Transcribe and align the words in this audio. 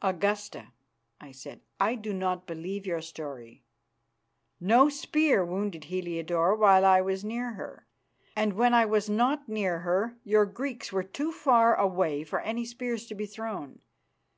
"Augusta," 0.00 0.68
I 1.20 1.30
said, 1.30 1.60
"I 1.78 1.94
do 1.94 2.14
not 2.14 2.46
believe 2.46 2.86
your 2.86 3.02
story. 3.02 3.64
No 4.58 4.88
spear 4.88 5.44
wounded 5.44 5.84
Heliodore 5.92 6.54
while 6.56 6.86
I 6.86 7.02
was 7.02 7.22
near 7.22 7.52
her, 7.52 7.86
and 8.34 8.54
when 8.54 8.72
I 8.72 8.86
was 8.86 9.10
not 9.10 9.46
near 9.46 9.80
her 9.80 10.16
your 10.24 10.46
Greeks 10.46 10.90
were 10.90 11.02
too 11.02 11.30
far 11.30 11.74
away 11.76 12.24
for 12.24 12.40
any 12.40 12.64
spears 12.64 13.04
to 13.08 13.14
be 13.14 13.26
thrown. 13.26 13.82